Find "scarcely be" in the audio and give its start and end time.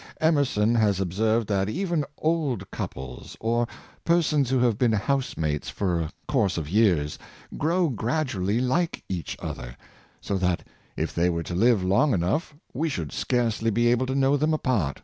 13.11-13.89